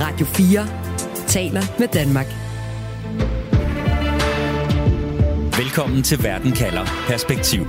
[0.00, 0.66] Radio 4
[1.26, 2.26] taler med Danmark.
[5.62, 7.60] Velkommen til Verden kalder Perspektiv.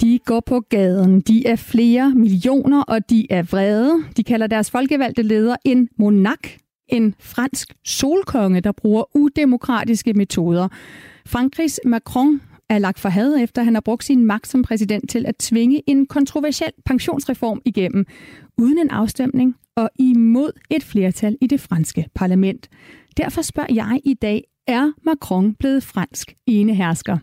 [0.00, 1.20] De går på gaden.
[1.20, 4.04] De er flere millioner, og de er vrede.
[4.16, 6.58] De kalder deres folkevalgte leder en monark,
[6.88, 10.68] en fransk solkonge, der bruger udemokratiske metoder.
[11.26, 15.26] Frankrigs Macron er lagt for had, efter han har brugt sin magt som præsident til
[15.26, 18.06] at tvinge en kontroversiel pensionsreform igennem,
[18.58, 22.68] uden en afstemning og imod et flertal i det franske parlament.
[23.16, 27.18] Derfor spørger jeg i dag, er Macron blevet fransk enehersker?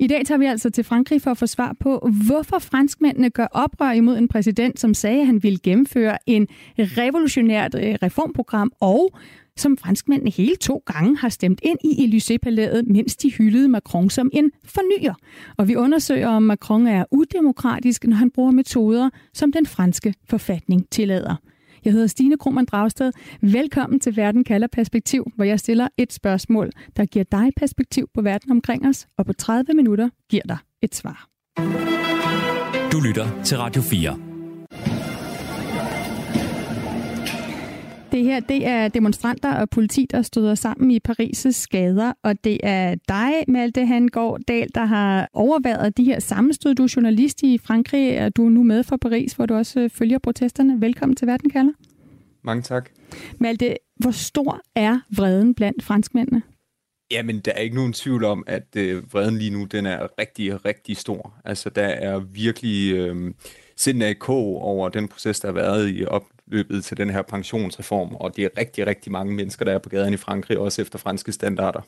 [0.00, 3.46] I dag tager vi altså til Frankrig for at få svar på, hvorfor franskmændene gør
[3.52, 6.48] oprør imod en præsident, som sagde, at han ville gennemføre en
[6.78, 9.10] revolutionært øh, reformprogram, og
[9.56, 14.30] som franskmændene hele to gange har stemt ind i Élysée-palæet, mens de hyldede Macron som
[14.32, 15.14] en fornyer.
[15.56, 20.90] Og vi undersøger, om Macron er udemokratisk, når han bruger metoder, som den franske forfatning
[20.90, 21.36] tillader.
[21.84, 23.12] Jeg hedder Stine Krohmann Dragsted.
[23.40, 28.22] Velkommen til Verden kalder perspektiv, hvor jeg stiller et spørgsmål, der giver dig perspektiv på
[28.22, 31.28] verden omkring os, og på 30 minutter giver dig et svar.
[32.92, 34.33] Du lytter til Radio 4.
[38.14, 42.60] Det her, det er demonstranter og politi, der støder sammen i Paris' gader, og det
[42.62, 46.74] er dig, Malte Hangård Dahl, der har overværet de her sammenstød.
[46.74, 49.88] Du er journalist i Frankrig, og du er nu med for Paris, hvor du også
[49.92, 50.80] følger protesterne.
[50.80, 51.72] Velkommen til Verden kalder.
[52.44, 52.90] Mange tak.
[53.38, 56.42] Malte, hvor stor er vreden blandt franskmændene?
[57.10, 60.64] Jamen, der er ikke nogen tvivl om, at øh, vreden lige nu, den er rigtig,
[60.64, 61.34] rigtig stor.
[61.44, 63.34] Altså, der er virkelig øh,
[63.76, 66.04] sind af kog over den proces, der har været i
[66.46, 69.88] løbet til den her pensionsreform, og det er rigtig, rigtig mange mennesker, der er på
[69.88, 71.80] gaden i Frankrig, også efter franske standarder.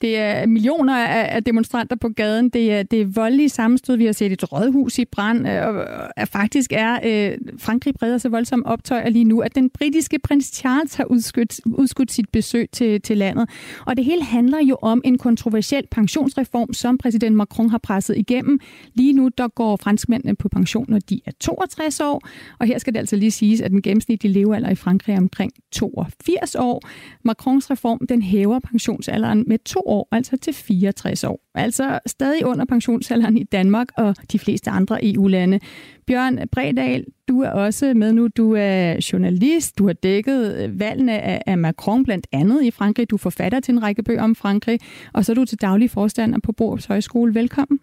[0.00, 2.48] Det er millioner af demonstranter på gaden.
[2.48, 3.96] Det er, det er voldelige sammenstød.
[3.96, 5.48] Vi har set et rådhus i brand.
[5.48, 5.74] Øh, og
[6.18, 10.46] øh, faktisk er øh, Frankrig breder så voldsomt optøjer lige nu, at den britiske prins
[10.46, 13.50] Charles har udskudt, udskudt sit besøg til, til landet.
[13.86, 18.60] Og det hele handler jo om en kontroversiel pensionsreform, som præsident Macron har presset igennem.
[18.94, 22.28] Lige nu der går franskmændene på pension, når de er 62 år.
[22.58, 25.52] Og her skal det altså lige siges, at den gennemsnitlige levealder i Frankrig er omkring
[25.72, 26.82] 82 år.
[27.22, 31.40] Macrons reform den hæver pensionsalderen med to år, altså til 64 år.
[31.54, 35.60] Altså stadig under pensionsalderen i Danmark og de fleste andre EU-lande.
[36.06, 38.28] Bjørn Bredal, du er også med nu.
[38.28, 39.78] Du er journalist.
[39.78, 43.10] Du har dækket valgene af Macron blandt andet i Frankrig.
[43.10, 44.80] Du er forfatter til en række bøger om Frankrig.
[45.12, 47.34] Og så er du til daglig forstander på Borups Højskole.
[47.34, 47.80] Velkommen.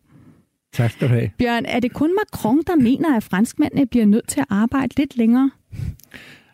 [0.73, 1.29] Tak skal du have.
[1.37, 5.17] Bjørn, er det kun Macron, der mener, at franskmændene bliver nødt til at arbejde lidt
[5.17, 5.51] længere?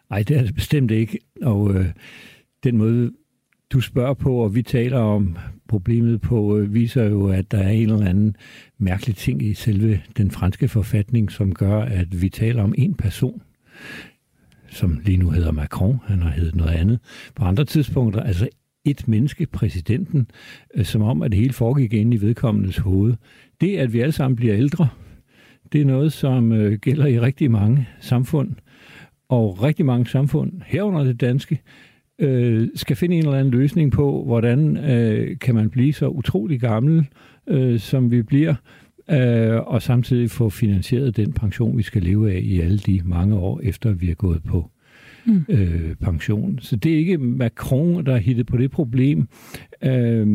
[0.10, 1.20] Nej, det er det bestemt ikke.
[1.42, 1.86] Og øh,
[2.64, 3.12] den måde,
[3.72, 5.38] du spørger på, og vi taler om
[5.68, 8.36] problemet på, øh, viser jo, at der er en eller anden
[8.78, 13.42] mærkelig ting i selve den franske forfatning, som gør, at vi taler om en person,
[14.70, 17.00] som lige nu hedder Macron, han har heddet noget andet.
[17.36, 18.50] På andre tidspunkter, altså
[18.86, 20.28] et menneske, præsidenten,
[20.76, 23.14] øh, som om, at det hele foregik inde i vedkommendes hoved.
[23.62, 24.88] Det, at vi alle sammen bliver ældre,
[25.72, 28.52] det er noget, som øh, gælder i rigtig mange samfund.
[29.30, 31.62] Og rigtig mange samfund, herunder det danske,
[32.22, 36.60] øh, skal finde en eller anden løsning på, hvordan øh, kan man blive så utrolig
[36.60, 37.08] gammel,
[37.48, 38.56] øh, som vi bliver,
[39.12, 43.36] øh, og samtidig få finansieret den pension, vi skal leve af i alle de mange
[43.36, 44.70] år, efter vi er gået på
[45.26, 45.46] mm.
[45.50, 46.60] øh, pension.
[46.62, 49.28] Så det er ikke Macron, der har hittet på det problem,
[49.84, 50.28] øh,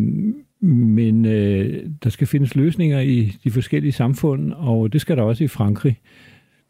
[0.61, 5.45] men øh, der skal findes løsninger i de forskellige samfund, og det skal der også
[5.45, 5.99] i Frankrig.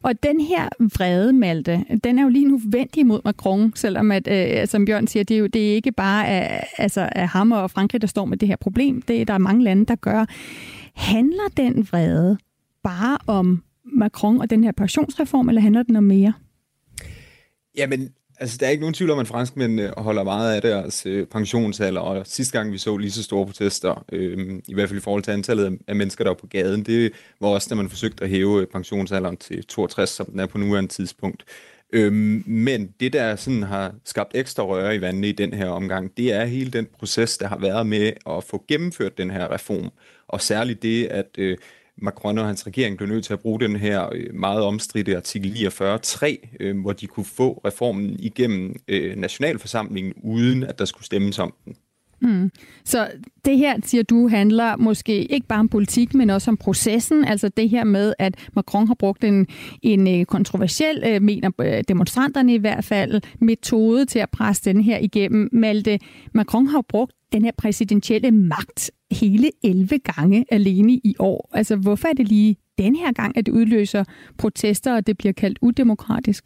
[0.03, 4.27] Og den her vrede, Malte, den er jo lige nu vendt imod Macron, selvom at,
[4.31, 7.51] øh, som Bjørn siger, det er jo det er ikke bare af, altså af ham
[7.51, 9.01] og Frankrig, der står med det her problem.
[9.01, 10.25] Det er der er mange lande, der gør.
[10.93, 12.37] Handler den vrede
[12.83, 16.33] bare om Macron og den her pensionsreform, eller handler den om mere?
[17.77, 18.09] Jamen,
[18.39, 22.01] Altså, der er ikke nogen tvivl om, at franskmændene holder meget af deres øh, pensionsalder,
[22.01, 25.23] og sidste gang vi så lige så store protester, øh, i hvert fald i forhold
[25.23, 27.11] til antallet af mennesker, der var på gaden, det
[27.41, 30.57] var også, da man forsøgte at hæve øh, pensionsalderen til 62, som den er på
[30.57, 31.45] nuværende tidspunkt.
[31.93, 32.13] Øh,
[32.45, 36.33] men det, der sådan har skabt ekstra røre i vandene i den her omgang, det
[36.33, 39.89] er hele den proces, der har været med at få gennemført den her reform,
[40.27, 41.57] og særligt det, at øh,
[41.97, 45.51] Macron og hans regering blev nødt til at bruge den her øh, meget omstridte artikel
[45.51, 51.39] 49.3, øh, hvor de kunne få reformen igennem øh, nationalforsamlingen, uden at der skulle stemmes
[51.39, 51.75] om den.
[52.21, 52.51] Mm.
[52.85, 53.07] Så
[53.45, 57.25] det her, siger du, handler måske ikke bare om politik, men også om processen.
[57.25, 59.47] Altså det her med, at Macron har brugt en,
[59.81, 64.81] en øh, kontroversiel, øh, mener øh, demonstranterne i hvert fald, metode til at presse den
[64.81, 65.49] her igennem.
[65.51, 65.99] Malte,
[66.33, 71.49] Macron har brugt den her præsidentielle magt hele 11 gange alene i år.
[71.53, 74.03] Altså, hvorfor er det lige den her gang, at det udløser
[74.37, 76.45] protester, og det bliver kaldt udemokratisk?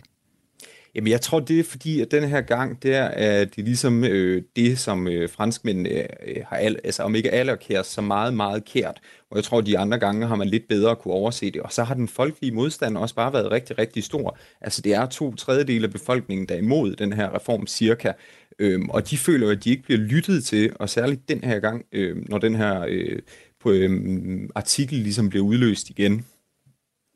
[0.96, 4.44] Jamen, jeg tror, det er fordi, at den her gang, der er det ligesom øh,
[4.56, 6.06] det, som øh, franskmænd øh,
[6.48, 9.02] har, al, altså om ikke alle kært, så meget, meget kært.
[9.30, 11.62] Og jeg tror, de andre gange har man lidt bedre kunne overse det.
[11.62, 14.38] Og så har den folkelige modstand også bare været rigtig, rigtig stor.
[14.62, 18.12] Altså, det er to tredjedel af befolkningen, der er imod den her reform cirka.
[18.60, 21.86] Øhm, og de føler at de ikke bliver lyttet til, og særligt den her gang,
[21.92, 23.20] øh, når den her øh,
[23.62, 23.92] på, øh,
[24.56, 26.26] artikel ligesom bliver udløst igen.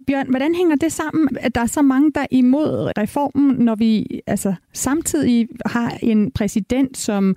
[0.07, 3.75] Bjørn, hvordan hænger det sammen, at der er så mange, der er imod reformen, når
[3.75, 7.35] vi altså, samtidig har en præsident, som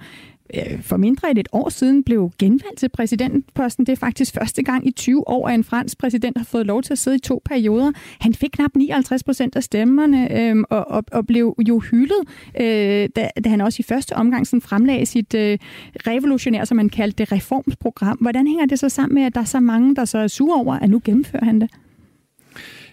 [0.55, 3.87] øh, for mindre end et år siden blev genvalgt til præsidentposten.
[3.87, 6.83] Det er faktisk første gang i 20 år, at en fransk præsident har fået lov
[6.83, 7.93] til at sidde i to perioder.
[8.21, 12.21] Han fik knap 59 procent af stemmerne øh, og, og, og blev jo hyldet,
[12.61, 15.59] øh, da, da han også i første omgang sådan fremlagde sit øh,
[16.07, 18.19] revolutionære, som man kaldte det, reformsprogram.
[18.21, 20.61] Hvordan hænger det så sammen med, at der er så mange, der så er sure
[20.61, 21.71] over, at nu gennemfører han det?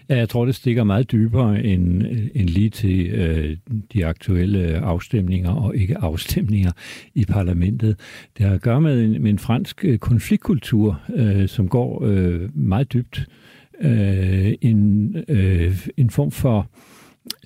[0.08, 2.02] Ja, jeg tror, det stikker meget dybere end,
[2.34, 3.56] end lige til øh,
[3.92, 6.72] de aktuelle afstemninger og ikke afstemninger
[7.14, 7.98] i parlamentet.
[8.38, 12.56] Det har at gøre med en, med en fransk øh, konfliktkultur, øh, som går øh,
[12.56, 13.26] meget dybt.
[13.80, 16.70] Øh, en, øh, en form for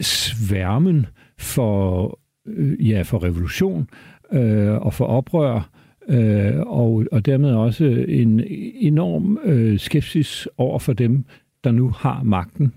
[0.00, 1.06] sværmen
[1.38, 3.88] for, øh, ja, for revolution
[4.32, 5.70] øh, og for oprør,
[6.08, 8.40] øh, og, og dermed også en
[8.74, 11.24] enorm øh, skepsis over for dem,
[11.64, 12.72] der nu har magten.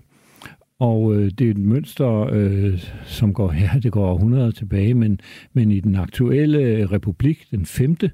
[0.78, 5.20] Og øh, det er et mønster, øh, som går her, det går 100 tilbage, men,
[5.52, 8.10] men i den aktuelle øh, republik, den femte,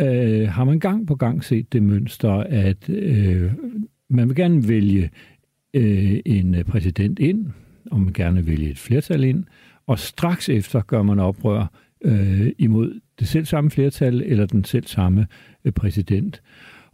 [0.00, 3.52] øh, har man gang på gang set det mønster, at øh,
[4.10, 5.10] man vil gerne vælge
[5.74, 7.46] øh, en øh, præsident ind,
[7.90, 9.44] og man gerne vælge et flertal ind,
[9.86, 11.66] og straks efter gør man oprør
[12.04, 15.26] øh, imod det selv samme flertal eller den selv samme
[15.64, 16.42] øh, præsident.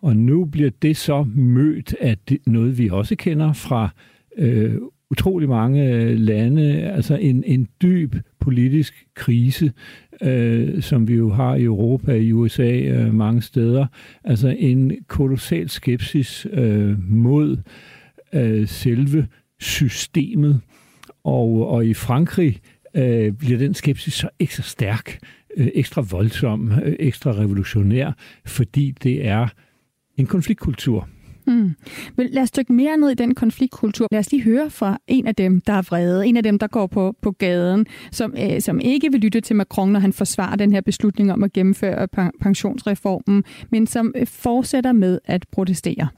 [0.06, 3.88] Og nu bliver det så mødt af det, noget, vi også kender fra
[4.38, 4.74] øh,
[5.10, 9.72] utrolig mange øh, lande, altså en, en dyb politisk krise,
[10.22, 13.86] øh, som vi jo har i Europa, i USA, øh, mange steder.
[14.24, 17.56] Altså en kolossal skepsis øh, mod
[18.32, 19.26] øh, selve
[19.60, 20.60] systemet.
[21.24, 22.60] Og, og i Frankrig
[22.94, 25.18] øh, bliver den skepsis så ekstra stærk,
[25.56, 28.12] øh, ekstra voldsom, øh, ekstra revolutionær,
[28.44, 29.48] fordi det er
[30.16, 31.08] en konfliktkultur.
[31.46, 31.74] Mm.
[32.16, 34.08] Men lad os dykke mere ned i den konfliktkultur.
[34.10, 36.66] Lad os lige høre fra en af dem, der er vrede, en af dem, der
[36.66, 40.56] går på, på gaden, som, øh, som ikke vil lytte til Macron, når han forsvarer
[40.56, 42.08] den her beslutning om at gennemføre
[42.40, 46.08] pensionsreformen, men som øh, fortsætter med at protestere.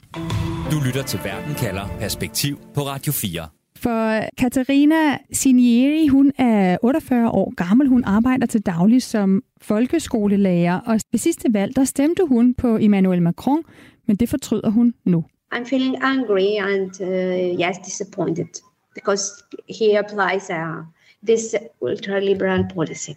[0.70, 3.57] Du lytter til Verden kalder Perspektiv på Radio 4.
[3.82, 7.88] For Katarina Sinieri, hun er 48 år gammel.
[7.88, 13.22] Hun arbejder til daglig som folkeskolelærer, og ved sidste valg, der stemte hun på Emmanuel
[13.22, 13.62] Macron,
[14.06, 15.24] men det fortryder hun nu.
[15.54, 18.52] I'm feeling angry and uh, yes, disappointed
[18.94, 19.24] because
[19.68, 20.82] he applies uh,
[21.26, 23.12] this ultraliberal policy.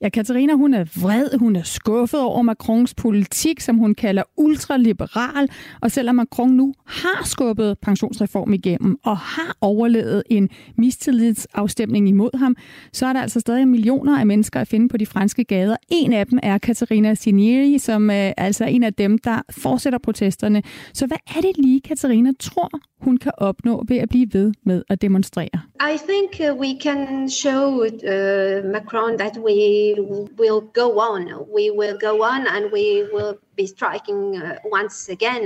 [0.00, 5.48] Ja, Katarina, hun er vred, hun er skuffet over Macrons politik, som hun kalder ultraliberal,
[5.80, 12.56] og selvom Macron nu har skubbet pensionsreform igennem og har overlevet en mistillidsafstemning imod ham,
[12.92, 15.76] så er der altså stadig millioner af mennesker at finde på de franske gader.
[15.88, 20.62] En af dem er Katarina Sinieri, som er altså en af dem, der fortsætter protesterne.
[20.92, 24.82] Så hvad er det lige, Katarina tror, hun kan opnå ved at blive ved med
[24.88, 25.60] at demonstrere?
[25.80, 29.96] I think uh, we can show uh, Macron that we
[30.36, 31.50] will go on.
[31.50, 35.44] We will go on and we will be striking uh, once again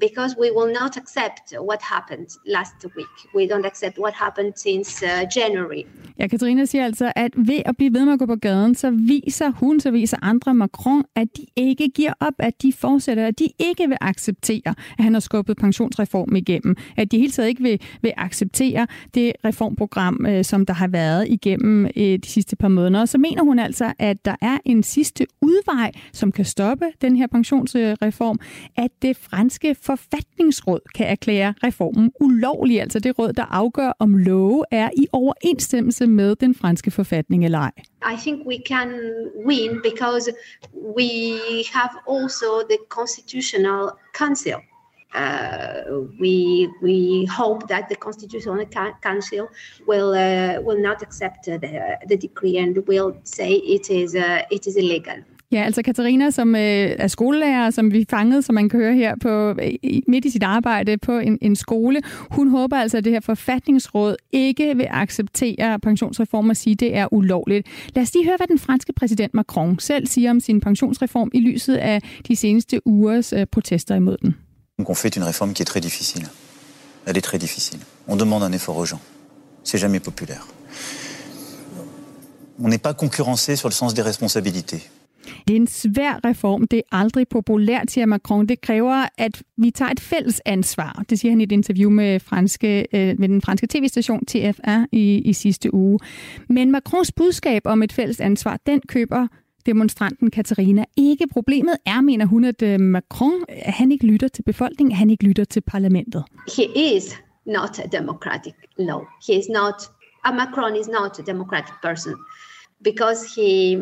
[0.00, 3.14] because we will not accept what happened last week.
[3.34, 5.82] We don't accept what happened since uh, January.
[6.18, 8.90] Ja, Katrine siger altså, at ved at blive ved med at gå på gaden, så
[8.90, 13.38] viser hun, så viser andre Macron, at de ikke giver op, at de fortsætter, at
[13.38, 17.62] de ikke vil acceptere, at han har skubbet pensionsreform igennem, at de hele taget ikke
[17.62, 22.68] vil, vil acceptere det reformprogram, øh, som der har været igennem øh, de sidste par
[22.68, 23.04] måneder.
[23.04, 27.26] Så mener hun altså, at der er en sidste udvej, som kan stoppe den her
[27.26, 28.38] pension pensionsreform,
[28.76, 34.64] at det franske forfatningsråd kan erklære reformen ulovlig, altså det råd, der afgør, om love
[34.70, 37.72] er i overensstemmelse med den franske forfatning eller ej.
[38.12, 38.88] I think we can
[39.46, 40.30] win because
[40.96, 41.10] we
[41.72, 44.56] have also the constitutional council.
[45.24, 48.66] Uh, we we hope that the constitutional
[49.02, 49.48] council
[49.88, 51.58] will uh, will not accept the,
[52.08, 55.18] the decree and will say it is uh, it is illegal.
[55.54, 56.60] Ja, altså Katarina, som øh,
[56.98, 60.42] er skolelærer, som vi fangede, som man kan høre her på, øh, midt i sit
[60.42, 65.80] arbejde på en, en skole, hun håber altså, at det her forfatningsråd ikke vil acceptere
[65.80, 67.66] pensionsreform og sige, at det er ulovligt.
[67.94, 71.40] Lad os lige høre, hvad den franske præsident Macron selv siger om sin pensionsreform i
[71.40, 74.36] lyset af de seneste ugers øh, protester imod den.
[74.78, 76.26] On fait une réforme qui est très difficile.
[77.06, 77.80] elle est très difficile.
[78.08, 79.00] On demande un effort aux gens.
[79.62, 80.46] C'est jamais populaire.
[82.64, 84.82] On n'est pas concurrencé sur le sens des responsabilités.
[85.48, 86.66] Det er en svær reform.
[86.66, 88.46] Det er aldrig populært, siger Macron.
[88.46, 91.04] Det kræver, at vi tager et fælles ansvar.
[91.10, 95.18] Det siger han i et interview med, franske, øh, med den franske tv-station TFR i,
[95.18, 95.98] i sidste uge.
[96.48, 99.26] Men Macrons budskab om et fælles ansvar, den køber
[99.66, 101.26] demonstranten Katarina ikke.
[101.32, 105.44] Problemet er, mener hun, at øh, Macron han ikke lytter til befolkningen, han ikke lytter
[105.44, 106.24] til parlamentet.
[106.56, 107.16] He is
[107.46, 109.00] not a democratic law.
[109.26, 109.74] He is not,
[110.24, 112.14] a Macron is not a democratic person.
[112.82, 113.76] Because he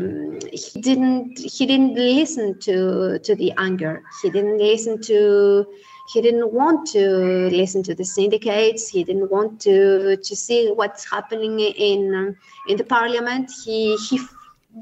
[0.52, 4.02] he didn't he didn't listen to to the anger.
[4.22, 5.66] He didn't listen to
[6.12, 8.88] he didn't want to listen to the syndicates.
[8.88, 12.36] He didn't want to to see what's happening in
[12.68, 13.50] in the parliament.
[13.64, 14.20] He he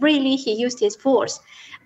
[0.01, 1.41] really he used his force.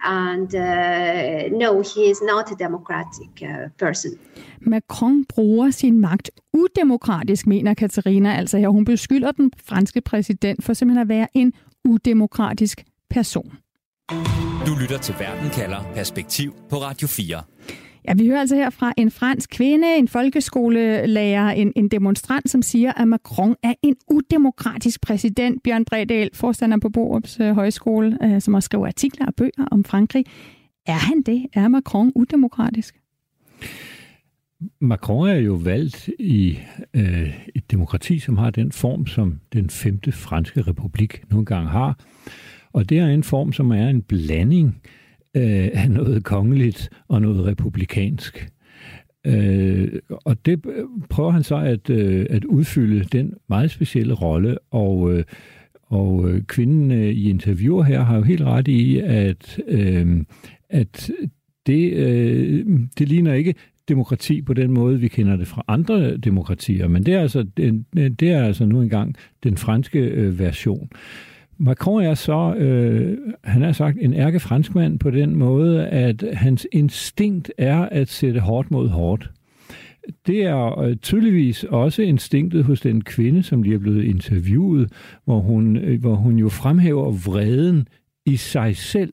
[0.07, 4.19] And uh, no, he is not a democratic uh, person.
[4.61, 8.69] Macron bruger sin magt udemokratisk, mener Katarina altså her.
[8.69, 11.53] Hun beskylder den franske præsident for simpelthen at være en
[11.85, 13.53] udemokratisk person.
[14.67, 17.43] Du lytter til Verden kalder Perspektiv på Radio 4.
[18.09, 22.63] Ja, vi hører altså her fra en fransk kvinde, en folkeskolelærer, en, en demonstrant, som
[22.63, 25.63] siger, at Macron er en udemokratisk præsident.
[25.63, 29.85] Bjørn Bredal, forstander på Borups øh, Højskole, øh, som også skriver artikler og bøger om
[29.85, 30.25] Frankrig.
[30.87, 31.47] Er han det?
[31.53, 32.95] Er Macron udemokratisk?
[34.81, 36.59] Macron er jo valgt i
[36.95, 41.99] øh, et demokrati, som har den form, som den femte franske republik nu engang har.
[42.73, 44.83] Og det er en form, som er en blanding
[45.35, 48.49] øh, af noget kongeligt og noget republikansk.
[49.27, 54.59] Øh, og det øh, prøver han så at, øh, at udfylde den meget specielle rolle,
[54.71, 55.25] og, øh,
[55.83, 60.25] og øh, kvinden øh, i interviewer her har jo helt ret i, at, øh,
[60.71, 61.11] at
[61.67, 62.67] det, øh,
[62.99, 63.55] det ligner ikke
[63.89, 67.47] demokrati på den måde, vi kender det fra andre demokratier, men det er altså,
[67.97, 70.91] det, er altså nu engang den franske øh, version.
[71.59, 76.67] Macron er så, øh, han har sagt, en ærke franskmand på den måde, at hans
[76.73, 79.31] instinkt er at sætte hårdt mod hårdt.
[80.27, 84.93] Det er øh, tydeligvis også instinktet hos den kvinde, som lige er blevet interviewet,
[85.25, 87.89] hvor hun, øh, hvor hun jo fremhæver vreden
[88.27, 89.13] i sig selv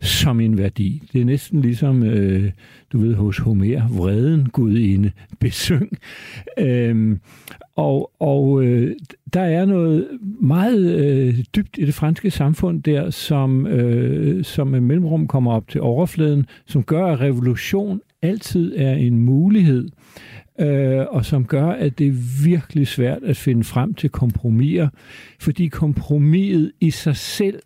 [0.00, 1.02] som en værdi.
[1.12, 2.50] Det er næsten ligesom, øh,
[2.92, 5.10] du ved, hos Homer, vreden gudinde,
[5.40, 5.98] besyng.
[6.58, 7.20] Øhm,
[7.76, 8.96] og og øh,
[9.32, 10.08] der er noget
[10.40, 15.68] meget øh, dybt i det franske samfund der, som, øh, som med mellemrum kommer op
[15.68, 19.88] til overfladen, som gør, at revolution altid er en mulighed,
[20.60, 24.88] øh, og som gør, at det er virkelig svært at finde frem til kompromiser,
[25.40, 27.58] fordi kompromiset i sig selv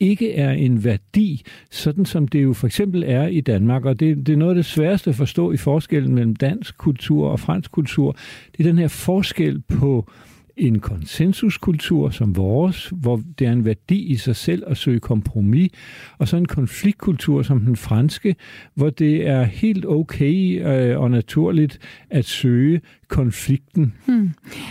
[0.00, 3.84] ikke er en værdi, sådan som det jo for eksempel er i Danmark.
[3.84, 7.28] Og det, det er noget af det sværeste at forstå i forskellen mellem dansk kultur
[7.28, 8.16] og fransk kultur.
[8.52, 10.29] Det er den her forskel på øh,
[10.60, 15.70] en konsensuskultur som vores, hvor det er en værdi i sig selv at søge kompromis,
[16.18, 18.36] og så en konfliktkultur som den franske,
[18.74, 21.78] hvor det er helt okay øh, og naturligt
[22.10, 23.94] at søge konflikten.
[24.06, 24.30] Hmm.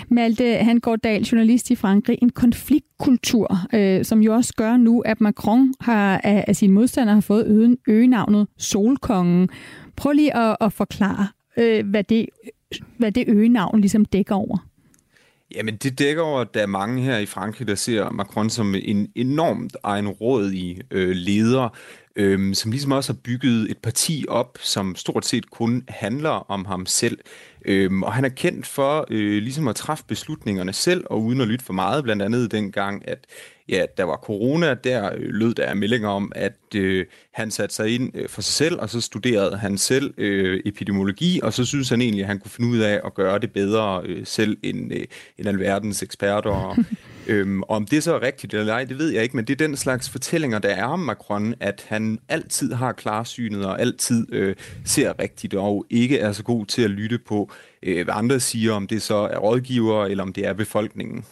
[0.09, 5.73] Malte Hangårddal, journalist i Frankrig, en konfliktkultur, øh, som jo også gør nu, at Macron
[5.79, 9.49] har, af, af sine modstandere har fået øgen, øgenavnet Solkongen.
[9.95, 11.27] Prøv lige at, at forklare,
[11.59, 12.25] øh, hvad det,
[12.97, 14.68] hvad det øgenavn ligesom dækker over.
[15.55, 18.75] Jamen, det dækker over, at der er mange her i Frankrig, der ser Macron som
[18.75, 21.69] en enormt egenrådig øh, leder,
[22.15, 26.65] øhm, som ligesom også har bygget et parti op, som stort set kun handler om
[26.65, 27.17] ham selv.
[27.65, 31.47] Øhm, og han er kendt for øh, ligesom at træffe beslutningerne selv, og uden at
[31.47, 33.27] lytte for meget, blandt andet dengang, at
[33.69, 37.95] ja, der var corona, der øh, lød der meldinger om, at øh, han satte sig
[37.95, 41.89] ind øh, for sig selv, og så studerede han selv øh, epidemiologi, og så synes
[41.89, 44.93] han egentlig, at han kunne finde ud af at gøre det bedre øh, selv end,
[44.93, 45.05] øh,
[45.37, 46.79] end alverdens eksperter
[47.29, 49.61] øhm, og om det så er rigtigt eller ej, det ved jeg ikke, men det
[49.61, 54.33] er den slags fortællinger, der er om Macron, at han altid har klarsynet og altid
[54.33, 54.55] øh,
[54.85, 57.51] ser rigtigt, og ikke er så god til at lytte på,
[57.83, 61.25] øh, hvad andre siger, om det så er rådgiver, eller om det er befolkningen.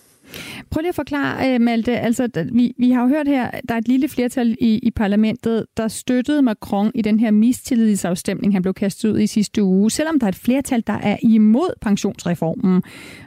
[0.70, 2.00] Prøv lige at forklare, øh, Malte.
[2.00, 5.66] Altså, vi, vi har jo hørt her, der er et lille flertal i, i parlamentet,
[5.78, 10.20] der støttede Macron i den her mistillidsafstemning, han blev kastet ud i sidste uge, selvom
[10.20, 12.84] der er et flertal, der er imod pensionsreformen.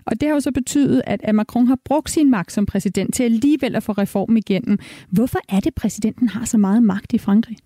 [0.07, 3.14] Og det har jo så betydet, at, at Macron har brugt sin magt som præsident
[3.14, 4.78] til alligevel at få reformen igennem.
[5.11, 7.57] Hvorfor er det, præsidenten har så meget magt i Frankrig?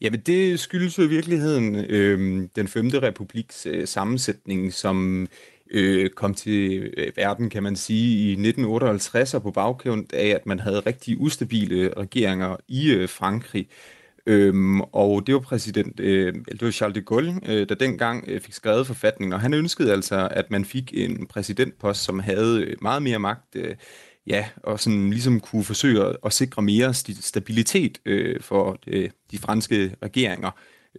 [0.00, 5.28] Jamen det skyldes jo i virkeligheden øh, den femte republiks øh, sammensætning, som
[5.70, 10.46] øh, kom til øh, verden, kan man sige, i 1958 og på baggrund af, at
[10.46, 13.68] man havde rigtig ustabile regeringer i øh, Frankrig.
[14.26, 18.40] Øhm, og det var præsident, øh, det var Charles de Gaulle, øh, der dengang øh,
[18.40, 22.76] fik skrevet forfatningen, og han ønskede altså, at man fik en præsidentpost, som havde øh,
[22.82, 23.74] meget mere magt, øh,
[24.26, 29.38] ja, og sådan ligesom kunne forsøge at, at sikre mere stabilitet øh, for øh, de
[29.38, 30.50] franske regeringer,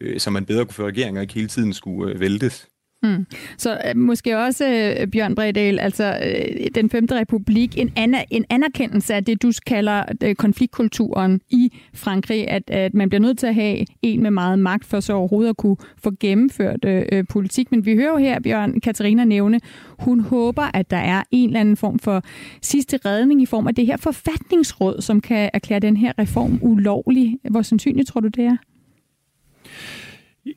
[0.01, 2.70] øh, så man bedre kunne få regeringer ikke hele tiden skulle øh, væltes.
[3.03, 3.25] Mm.
[3.57, 8.45] Så øh, måske også, øh, Bjørn Bredal, altså øh, den femte republik, en, aner, en
[8.49, 13.47] anerkendelse af det, du kalder øh, konfliktkulturen i Frankrig, at, at man bliver nødt til
[13.47, 17.23] at have en med meget magt for så overhovedet at kunne få gennemført øh, øh,
[17.29, 17.71] politik.
[17.71, 19.59] Men vi hører jo her, Bjørn Katarina nævne,
[19.99, 22.23] hun håber, at der er en eller anden form for
[22.61, 27.37] sidste redning i form af det her forfatningsråd, som kan erklære den her reform ulovlig.
[27.51, 28.57] Hvor sandsynligt tror du, det er?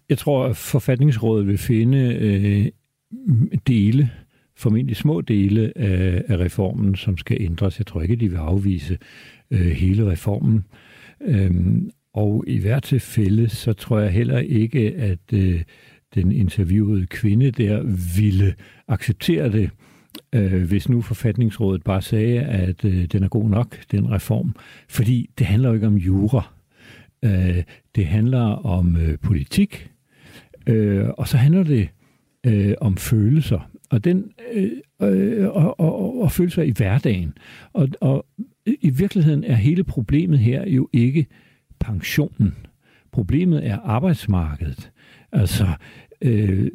[0.08, 2.66] Jeg tror, at forfatningsrådet vil finde øh,
[3.66, 4.10] dele,
[4.56, 7.78] formentlig små dele af, af reformen, som skal ændres.
[7.78, 8.98] Jeg tror ikke, de vil afvise
[9.50, 10.64] øh, hele reformen.
[11.20, 15.62] Øhm, og i hvert tilfælde, så tror jeg heller ikke, at øh,
[16.14, 17.82] den interviewede kvinde der
[18.16, 18.54] ville
[18.88, 19.70] acceptere det,
[20.32, 24.54] øh, hvis nu forfatningsrådet bare sagde, at øh, den er god nok, den reform.
[24.88, 26.52] Fordi det handler jo ikke om jura.
[27.24, 27.62] Øh,
[27.94, 29.90] det handler om øh, politik,
[30.66, 31.88] øh, og så handler det
[32.46, 33.70] øh, om følelser.
[33.90, 34.70] Og, den, øh,
[35.02, 37.38] øh, og, og, og følelser i hverdagen.
[37.72, 38.26] Og, og
[38.66, 41.26] i virkeligheden er hele problemet her jo ikke
[41.80, 42.54] pensionen.
[43.12, 44.90] Problemet er arbejdsmarkedet.
[45.32, 45.66] Altså,
[46.22, 46.70] øh,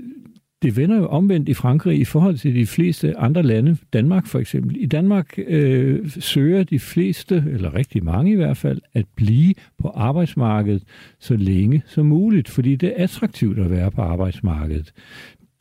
[0.62, 3.78] det vender jo omvendt i Frankrig i forhold til de fleste andre lande.
[3.94, 4.76] Danmark for eksempel.
[4.80, 9.88] I Danmark øh, søger de fleste, eller rigtig mange i hvert fald, at blive på
[9.88, 10.84] arbejdsmarkedet
[11.20, 14.94] så længe som muligt, fordi det er attraktivt at være på arbejdsmarkedet.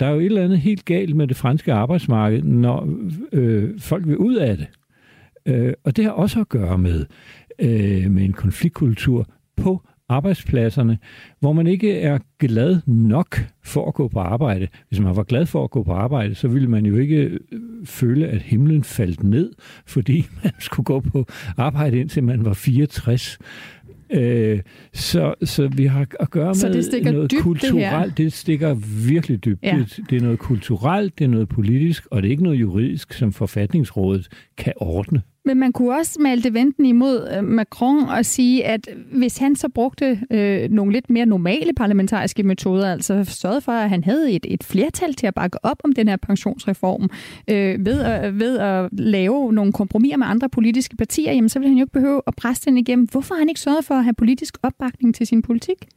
[0.00, 2.88] Der er jo et eller andet helt galt med det franske arbejdsmarked, når
[3.32, 4.66] øh, folk vil ud af det.
[5.46, 7.06] Øh, og det har også at gøre med,
[7.58, 10.98] øh, med en konfliktkultur på arbejdspladserne,
[11.40, 14.68] hvor man ikke er glad nok for at gå på arbejde.
[14.88, 17.40] Hvis man var glad for at gå på arbejde, så ville man jo ikke øh,
[17.84, 19.52] føle, at himlen faldt ned,
[19.86, 23.38] fordi man skulle gå på arbejde indtil man var 64.
[24.10, 24.60] Øh,
[24.92, 28.16] så, så vi har at gøre så med noget dybt, kulturelt.
[28.16, 28.74] Det, det stikker
[29.08, 29.62] virkelig dybt.
[29.62, 29.76] Ja.
[29.78, 33.12] Det, det er noget kulturelt, det er noget politisk, og det er ikke noget juridisk,
[33.12, 34.28] som forfatningsrådet
[34.58, 35.22] kan ordne.
[35.48, 39.56] Men man kunne også male det venten imod øh, Macron og sige, at hvis han
[39.56, 44.32] så brugte øh, nogle lidt mere normale parlamentariske metoder, altså sørgede for, at han havde
[44.32, 47.10] et, et flertal til at bakke op om den her pensionsreform,
[47.50, 51.68] øh, ved, at, ved at lave nogle kompromiser med andre politiske partier, jamen så ville
[51.68, 53.08] han jo ikke behøve at presse den igennem.
[53.12, 55.88] Hvorfor har han ikke sørget for at have politisk opbakning til sin politik?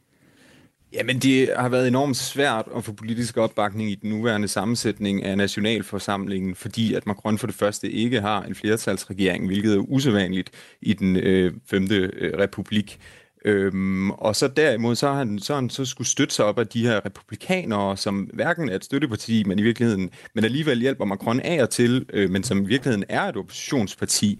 [0.92, 5.36] Jamen, det har været enormt svært at få politisk opbakning i den nuværende sammensætning af
[5.36, 10.50] nationalforsamlingen, fordi at Macron for det første ikke har en flertalsregering, hvilket er usædvanligt
[10.80, 12.98] i den øh, femte øh, republik.
[13.44, 16.66] Øhm, og så derimod, så har han så, han så skulle støtte sig op af
[16.66, 21.40] de her republikanere, som hverken er et støtteparti, men i virkeligheden, men alligevel hjælper Macron
[21.40, 24.38] af og til, øh, men som i virkeligheden er et oppositionsparti.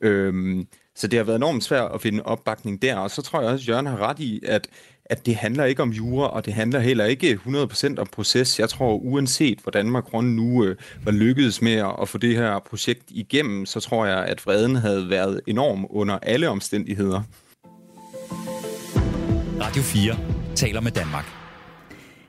[0.00, 3.50] Øhm, så det har været enormt svært at finde opbakning der, og så tror jeg
[3.50, 4.68] også, at Jørgen har ret i, at
[5.12, 8.60] at det handler ikke om jura, og det handler heller ikke 100% om proces.
[8.60, 11.72] Jeg tror, uanset hvordan Macron nu øh, var lykkedes med
[12.02, 16.18] at få det her projekt igennem, så tror jeg, at freden havde været enorm under
[16.22, 17.22] alle omstændigheder.
[19.60, 20.16] Radio 4
[20.54, 21.24] taler med Danmark.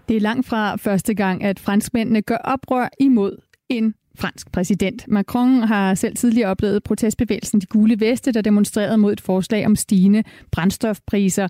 [0.08, 3.38] Det er langt fra første gang, at franskmændene gør oprør imod
[3.70, 5.08] en fransk præsident.
[5.08, 9.76] Macron har selv tidligere oplevet protestbevægelsen De Gule Veste, der demonstrerede mod et forslag om
[9.76, 11.48] stigende brændstofpriser.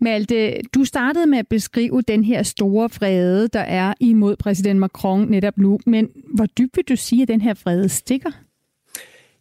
[0.00, 5.28] Malte, du startede med at beskrive den her store vrede, der er imod præsident Macron
[5.30, 5.78] netop nu.
[5.86, 8.30] Men hvor dybt vil du sige, at den her vrede stikker?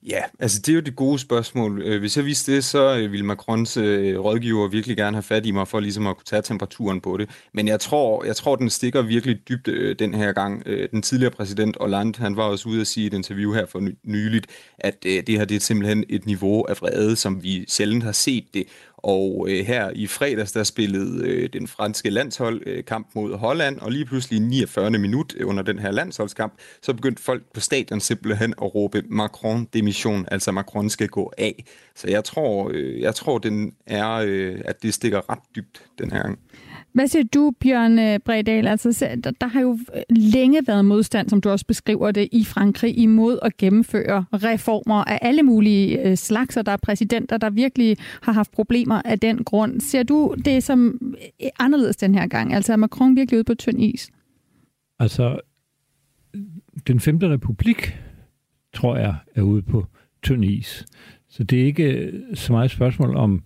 [0.07, 1.81] Ja, altså det er jo det gode spørgsmål.
[1.81, 5.45] Øh, hvis jeg vidste det, så øh, ville Macrons øh, rådgiver virkelig gerne have fat
[5.45, 7.29] i mig for ligesom at kunne tage temperaturen på det.
[7.53, 10.65] Men jeg tror, jeg tror den stikker virkelig dybt den her gang.
[10.65, 13.89] Den tidligere præsident Hollande, han var også ude at sige i et interview her for
[14.03, 18.11] nyligt, at det her det er simpelthen et niveau af vrede, som vi sjældent har
[18.11, 18.63] set det.
[19.03, 23.79] Og øh, her i fredags, der spillede øh, den franske landshold øh, kamp mod Holland,
[23.79, 24.89] og lige pludselig i 49.
[24.91, 29.67] minut øh, under den her landsholdskamp, så begyndte folk på stadion simpelthen at råbe Macron
[29.73, 31.65] demission, altså Macron skal gå af.
[31.95, 36.11] Så jeg tror, øh, jeg tror den er, øh, at det stikker ret dybt den
[36.11, 36.39] her gang.
[36.93, 38.67] Hvad siger du, Bjørn øh, Bredal?
[38.67, 42.43] Altså, der, der har jo øh, længe været modstand, som du også beskriver det, i
[42.43, 47.49] Frankrig imod at gennemføre reformer af alle mulige øh, slags, og der er præsidenter, der
[47.49, 49.81] virkelig har haft problemer af den grund.
[49.81, 50.99] Ser du det som
[51.59, 52.53] anderledes den her gang?
[52.53, 54.09] Altså er Macron virkelig ude på tynd is?
[54.99, 55.39] Altså,
[56.87, 57.97] den femte republik,
[58.73, 59.85] tror jeg, er ude på
[60.23, 60.85] tynd is.
[61.29, 63.43] Så det er ikke så meget et spørgsmål om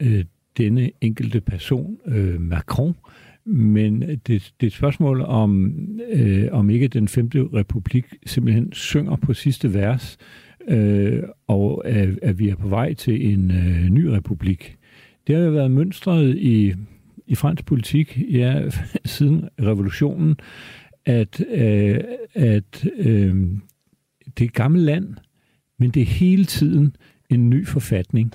[0.00, 0.24] øh,
[0.58, 2.94] denne enkelte person, øh, Macron,
[3.46, 5.74] men det, det er et spørgsmål om,
[6.10, 10.18] øh, om ikke den femte republik simpelthen synger på sidste vers,
[10.68, 14.76] øh, og at, at vi er på vej til en øh, ny republik.
[15.26, 16.74] Det har jo været mønstret i,
[17.26, 18.62] i fransk politik ja,
[19.04, 20.36] siden revolutionen,
[21.06, 22.00] at, øh,
[22.34, 23.34] at øh,
[24.26, 25.14] det er et gammelt land,
[25.78, 26.96] men det er hele tiden
[27.30, 28.32] en ny forfatning.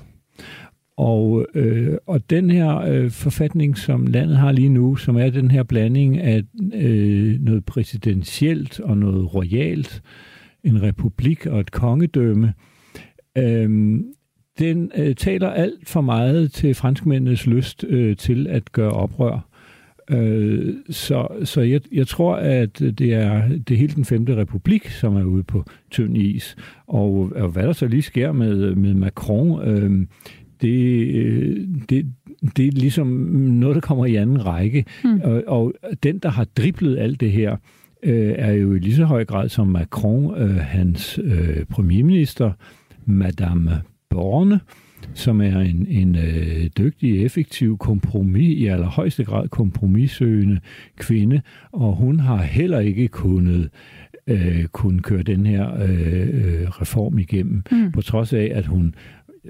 [1.00, 5.52] Og, øh, og den her øh, forfatning, som landet har lige nu, som er den
[5.52, 10.02] her blanding af øh, noget præsidentielt og noget royalt,
[10.64, 12.54] en republik og et kongedømme,
[13.38, 14.00] øh,
[14.60, 19.50] den øh, taler alt for meget til franskmændenes lyst øh, til at gøre oprør.
[20.10, 25.16] Øh, så så jeg, jeg tror, at det er det hele den femte republik, som
[25.16, 26.56] er ude på tynd is.
[26.88, 30.08] Og, og hvad der så lige sker med, med Macron, øh,
[30.62, 32.06] det, det,
[32.58, 34.86] det er ligesom noget, der kommer i anden række.
[35.04, 35.22] Mm.
[35.24, 37.56] Og, og den, der har driblet alt det her,
[38.04, 42.52] øh, er jo i lige så høj grad som Macron, øh, hans øh, premierminister,
[43.06, 44.60] Madame Borne,
[45.14, 50.60] som er en, en øh, dygtig, effektiv kompromis, i allerhøjeste grad kompromissøgende
[50.98, 51.42] kvinde,
[51.72, 53.70] og hun har heller ikke kunnet
[54.28, 57.92] øh, kunne køre den her øh, øh reform igennem, mm.
[57.92, 58.96] på trods af, at hun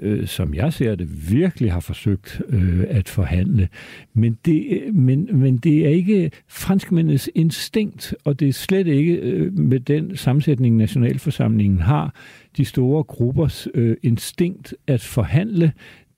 [0.02, 3.68] øh, som jeg ser det, virkelig har forsøgt øh, at forhandle.
[4.14, 9.58] Men det, men, men det er ikke franskmændenes instinkt, og det er slet ikke øh,
[9.58, 12.14] med den sammensætning, Nationalforsamlingen har,
[12.56, 15.72] de store gruppers øh, instinkt at forhandle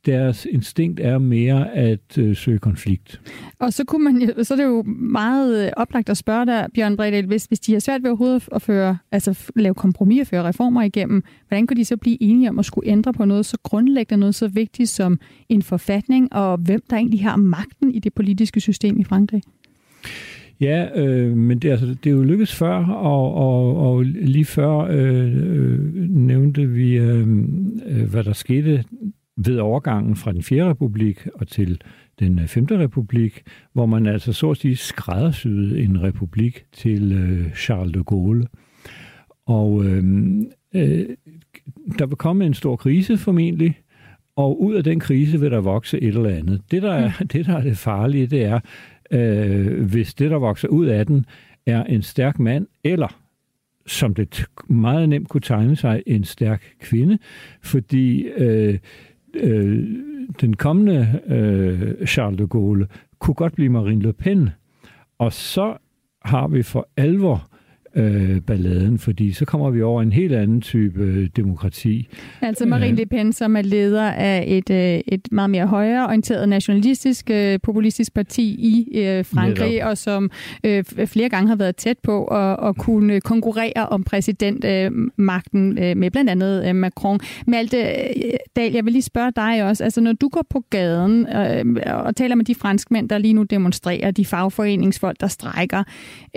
[0.06, 3.20] deres instinkt er mere at øh, søge konflikt.
[3.58, 6.96] Og så, kunne man, så er det jo meget øh, oplagt at spørge dig, Bjørn
[6.96, 10.44] Bredal, hvis, hvis de har svært ved overhovedet at føre, altså lave kompromis og føre
[10.44, 13.58] reformer igennem, hvordan kunne de så blive enige om at skulle ændre på noget så
[13.62, 18.14] grundlæggende, noget så vigtigt som en forfatning, og hvem der egentlig har magten i det
[18.14, 19.42] politiske system i Frankrig?
[20.60, 24.78] Ja, øh, men det, altså, det er jo lykkedes før, og, og, og lige før
[24.78, 27.28] øh, øh, nævnte vi, øh,
[27.86, 28.84] øh hvad der skete
[29.46, 30.70] ved overgangen fra den 4.
[30.70, 31.80] republik og til
[32.20, 32.66] den 5.
[32.70, 38.04] Øh, republik, hvor man altså så at sige skræddersyede en republik til øh, Charles de
[38.04, 38.46] Gaulle.
[39.46, 40.04] Og øh,
[40.74, 41.06] øh,
[41.98, 43.80] der vil komme en stor krise formentlig,
[44.36, 46.62] og ud af den krise vil der vokse et eller andet.
[46.70, 47.28] Det, der er, mm.
[47.32, 48.60] det, der er det farlige, det er,
[49.10, 51.26] øh, hvis det, der vokser ud af den,
[51.66, 53.18] er en stærk mand, eller
[53.86, 57.18] som det meget nemt kunne tegne sig, en stærk kvinde,
[57.62, 58.78] fordi øh,
[59.34, 59.88] øh,
[60.40, 64.50] den kommende øh, Charles de Gaulle kunne godt blive Marine Le Pen.
[65.18, 65.76] Og så
[66.24, 67.51] har vi for alvor
[67.94, 72.08] øh, balladen, fordi så kommer vi over en helt anden type øh, demokrati.
[72.40, 77.30] Altså Marine Le Pen, som er leder af et, øh, et meget mere højreorienteret nationalistisk,
[77.30, 79.88] øh, populistisk parti i øh, Frankrig, Netop.
[79.88, 80.30] og som
[80.64, 86.10] øh, flere gange har været tæt på at, at kunne konkurrere om præsidentmagten øh, med
[86.10, 87.20] blandt andet øh, Macron.
[87.46, 91.26] Malte øh, Dahl, jeg vil lige spørge dig også, altså når du går på gaden
[91.26, 95.84] øh, og taler med de franskmænd, der lige nu demonstrerer, de fagforeningsfolk, der strækker,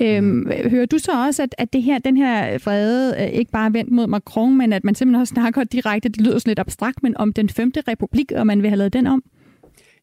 [0.02, 0.52] øh, mm.
[0.70, 3.70] hører du så også, at, at det her, den her vrede øh, ikke bare er
[3.70, 7.04] vendt mod Macron, men at man simpelthen også snakker direkte, det lyder sådan lidt abstrakt,
[7.04, 9.24] men om den femte republik, og man vil have lavet den om?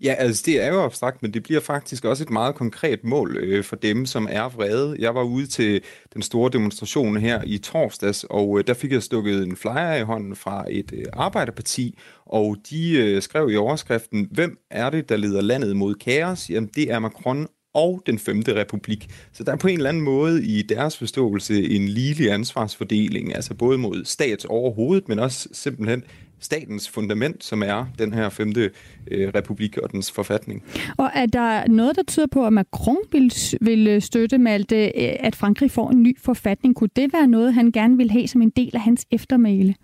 [0.03, 3.37] Ja, altså det er jo abstrakt, men det bliver faktisk også et meget konkret mål
[3.37, 4.97] øh, for dem, som er vrede.
[4.99, 5.81] Jeg var ude til
[6.15, 10.03] den store demonstration her i torsdags, og øh, der fik jeg stukket en flyer i
[10.03, 15.17] hånden fra et øh, arbejderparti, og de øh, skrev i overskriften, hvem er det, der
[15.17, 16.51] leder landet mod kaos?
[16.51, 19.07] Jamen det er Macron og den femte republik.
[19.33, 23.55] Så der er på en eller anden måde i deres forståelse en ligelig ansvarsfordeling, altså
[23.55, 26.05] både mod stats overhovedet, men også simpelthen
[26.41, 28.71] statens fundament, som er den her femte
[29.11, 30.63] øh, republik og dens forfatning.
[30.97, 35.17] Og er der noget, der tyder på, at Macron vil, vil øh, støtte Malte, øh,
[35.21, 36.75] at Frankrig får en ny forfatning?
[36.75, 39.75] Kunne det være noget, han gerne vil have som en del af hans eftermæle?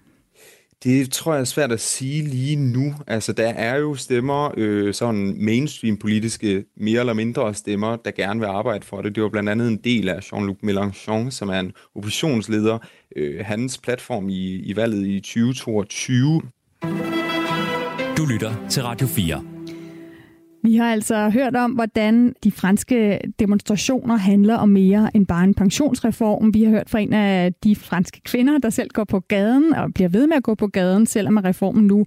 [0.84, 2.94] Det tror jeg er svært at sige lige nu.
[3.06, 8.40] Altså, der er jo stemmer, øh, sådan mainstream politiske, mere eller mindre stemmer, der gerne
[8.40, 9.14] vil arbejde for det.
[9.14, 12.78] Det var blandt andet en del af Jean-Luc Mélenchon, som er en oppositionsleder.
[13.16, 16.42] Øh, hans platform i, i valget i 2022.
[18.16, 19.57] Du lytter til Radio 4.
[20.68, 25.54] Vi har altså hørt om, hvordan de franske demonstrationer handler om mere end bare en
[25.54, 26.54] pensionsreform.
[26.54, 29.94] Vi har hørt fra en af de franske kvinder, der selv går på gaden og
[29.94, 32.06] bliver ved med at gå på gaden, selvom reformen nu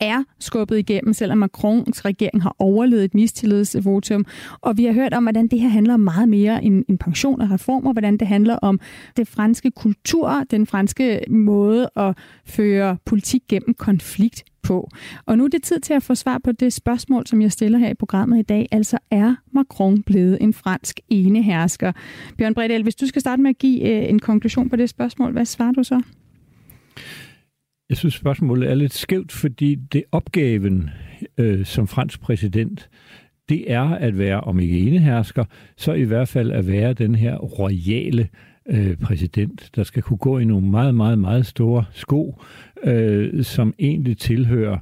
[0.00, 4.26] er skubbet igennem, selvom Macrons regering har overlevet et mistillidsvotum.
[4.60, 7.40] Og vi har hørt om, hvordan det her handler om meget mere end, end pension
[7.40, 8.80] og reformer, hvordan det handler om
[9.16, 14.88] det franske kultur, den franske måde at føre politik gennem konflikt på.
[15.26, 17.78] Og nu er det tid til at få svar på det spørgsmål, som jeg stiller
[17.78, 18.68] her i programmet i dag.
[18.72, 21.92] Altså, er Macron blevet en fransk enehersker?
[22.38, 25.32] Bjørn Bredel, hvis du skal starte med at give øh, en konklusion på det spørgsmål,
[25.32, 26.02] hvad svarer du så?
[27.90, 30.90] Jeg synes, spørgsmålet er lidt skævt, fordi det opgaven
[31.38, 32.88] øh, som fransk præsident,
[33.48, 35.44] det er at være, om ikke enehersker,
[35.76, 38.28] så i hvert fald at være den her royale
[38.68, 42.42] øh, præsident, der skal kunne gå i nogle meget, meget, meget store sko,
[42.84, 44.78] øh, som egentlig tilhører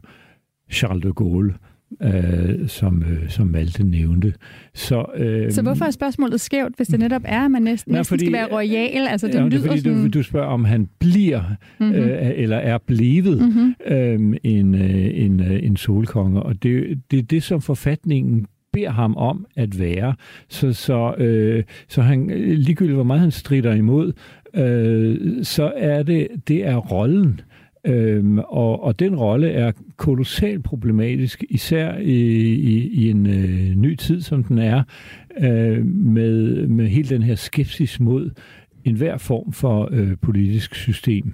[0.71, 1.55] Charles de Gaulle
[2.03, 4.33] øh, som, øh, som Malte nævnte.
[4.75, 8.03] Så, øh, så hvorfor er spørgsmålet skævt, hvis det netop er, at man næsten, nej,
[8.03, 9.09] fordi, skal være royal?
[9.09, 10.03] Altså, det, ja, det er fordi, sådan...
[10.03, 11.43] du, du spørger, om han bliver,
[11.81, 11.95] mm-hmm.
[11.95, 13.75] øh, eller er blevet mm-hmm.
[13.87, 16.43] øh, en, øh, en, øh, en solkonge.
[16.43, 20.15] Og det, det er det, som forfatningen beder ham om at være.
[20.49, 24.13] Så, så, øh, så han, ligegyldigt hvor meget han strider imod,
[24.55, 27.41] øh, så er det, det er rollen.
[27.85, 32.15] Øhm, og, og den rolle er kolossalt problematisk, især i,
[32.55, 34.83] i, i en øh, ny tid, som den er,
[35.41, 38.31] øh, med, med hele den her skepsis mod
[38.85, 41.33] enhver form for øh, politisk system.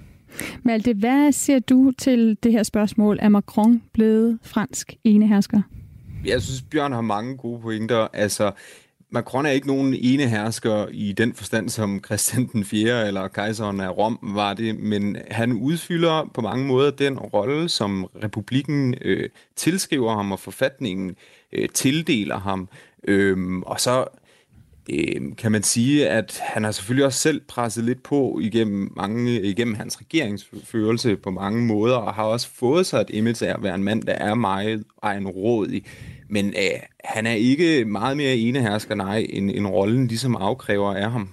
[0.63, 3.17] Malte, hvad siger du til det her spørgsmål?
[3.21, 5.61] Er Macron blevet fransk enehersker?
[6.25, 8.07] Jeg synes, Bjørn har mange gode pointer.
[8.13, 8.51] Altså,
[9.15, 13.07] Macron er ikke nogen ene hersker i den forstand, som Christian den 4.
[13.07, 18.05] eller kejseren af Rom var det, men han udfylder på mange måder den rolle, som
[18.23, 21.15] republikken øh, tilskriver ham, og forfatningen
[21.53, 22.69] øh, tildeler ham.
[23.07, 24.05] Øhm, og så
[24.89, 29.41] øh, kan man sige, at han har selvfølgelig også selv presset lidt på igennem, mange,
[29.41, 33.63] igennem hans regeringsførelse på mange måder, og har også fået sig et image af at
[33.63, 35.85] være en mand, der er meget egenrådig.
[36.29, 41.11] Men øh, han er ikke meget mere enehersker, nej, end, end rollen ligesom afkræver af
[41.11, 41.29] ham.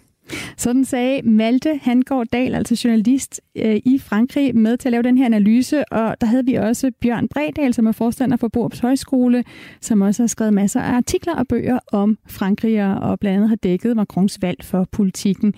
[0.57, 5.19] Sådan sagde Malte Hangård Dahl, altså journalist øh, i Frankrig, med til at lave den
[5.19, 5.93] her analyse.
[5.93, 9.45] Og der havde vi også Bjørn Bredal, som er forstander for Borups Højskole,
[9.81, 13.57] som også har skrevet masser af artikler og bøger om Frankrig, og blandt andet har
[13.57, 15.55] dækket Macrons valg for politikken.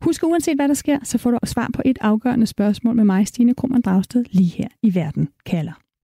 [0.00, 3.26] Husk, uanset hvad der sker, så får du svar på et afgørende spørgsmål med mig,
[3.26, 5.72] Stine Krummernd Dragsted, lige her i Verden kalder.